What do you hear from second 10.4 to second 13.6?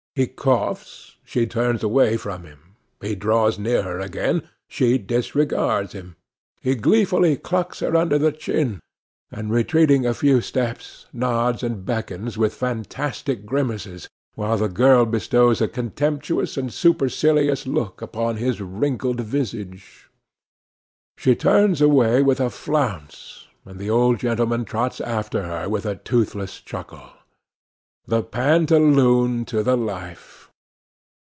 steps, nods and beckons with fantastic